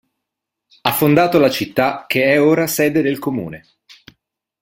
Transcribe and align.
Ha 0.81 0.91
fondato 0.93 1.37
la 1.37 1.51
città 1.51 2.05
che 2.07 2.23
è 2.33 2.41
ora 2.41 2.65
sede 2.65 3.03
del 3.03 3.19
Comune. 3.19 3.67